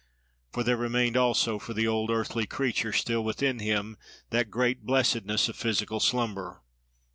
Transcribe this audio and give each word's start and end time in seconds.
For 0.51 0.63
there 0.63 0.77
remained 0.77 1.15
also, 1.15 1.59
for 1.59 1.75
the 1.75 1.87
old 1.87 2.09
earthy 2.09 2.47
creature 2.47 2.91
still 2.91 3.23
within 3.23 3.59
him, 3.59 3.97
that 4.31 4.49
great 4.49 4.83
blessedness 4.83 5.47
of 5.47 5.55
physical 5.55 5.99
slumber. 5.99 6.63